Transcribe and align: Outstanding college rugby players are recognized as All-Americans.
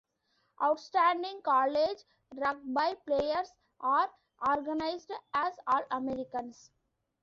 Outstanding 0.63 1.43
college 1.43 1.99
rugby 2.33 2.95
players 3.05 3.53
are 3.81 4.09
recognized 4.43 5.11
as 5.35 5.53
All-Americans. 5.67 6.71